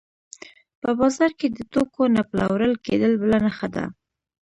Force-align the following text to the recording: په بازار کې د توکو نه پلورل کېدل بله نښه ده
په 0.81 0.89
بازار 0.99 1.31
کې 1.39 1.47
د 1.51 1.59
توکو 1.73 2.03
نه 2.15 2.21
پلورل 2.29 2.73
کېدل 2.85 3.11
بله 3.21 3.37
نښه 3.45 3.67
ده 3.75 3.85